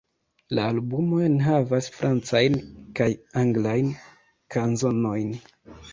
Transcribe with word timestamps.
La 0.59 0.61
albumo 0.75 1.19
enhavas 1.25 1.89
francajn 1.97 2.57
kaj 3.01 3.09
anglajn 3.43 3.93
kanzonojn. 4.57 5.35